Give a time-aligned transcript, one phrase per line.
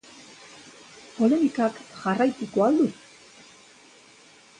[1.17, 2.89] Polemikak jarraituko al du?